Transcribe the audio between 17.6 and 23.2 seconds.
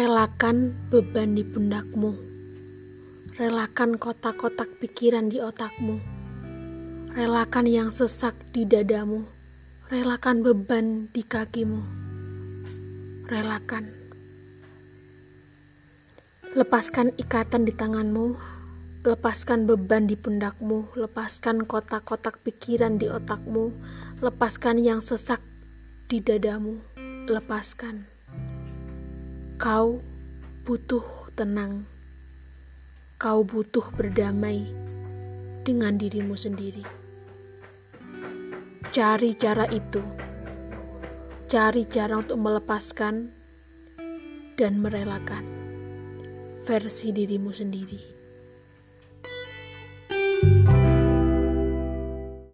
di tanganmu. Lepaskan beban di pundakmu. Lepaskan kotak-kotak pikiran di